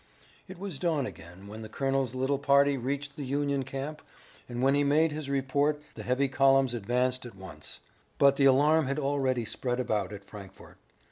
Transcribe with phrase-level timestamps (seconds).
[0.47, 4.01] It was dawn again when the colonel's little party reached the Union camp,
[4.49, 7.81] and when he made his report the heavy columns advanced at once.
[8.17, 10.77] But the alarm had already spread about at Frankfort.